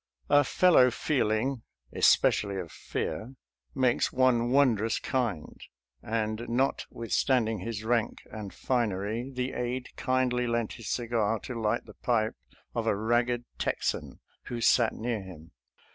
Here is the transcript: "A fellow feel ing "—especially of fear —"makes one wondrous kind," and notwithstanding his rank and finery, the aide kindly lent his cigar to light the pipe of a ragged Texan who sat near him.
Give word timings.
"A 0.31 0.43
fellow 0.43 0.89
feel 0.89 1.29
ing 1.29 1.61
"—especially 2.01 2.57
of 2.57 2.71
fear 2.71 3.35
—"makes 3.85 4.11
one 4.11 4.49
wondrous 4.49 4.97
kind," 4.97 5.61
and 6.01 6.49
notwithstanding 6.49 7.59
his 7.59 7.83
rank 7.83 8.23
and 8.31 8.51
finery, 8.51 9.29
the 9.29 9.53
aide 9.53 9.89
kindly 9.97 10.47
lent 10.47 10.73
his 10.73 10.89
cigar 10.89 11.37
to 11.41 11.53
light 11.53 11.85
the 11.85 11.93
pipe 11.93 12.33
of 12.73 12.87
a 12.87 12.95
ragged 12.97 13.45
Texan 13.59 14.19
who 14.45 14.59
sat 14.59 14.93
near 14.95 15.21
him. 15.21 15.51